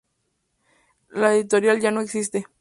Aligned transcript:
La 1.11 1.35
editorial 1.35 1.79
ya 1.79 1.91
no 1.91 2.01
existe. 2.01 2.47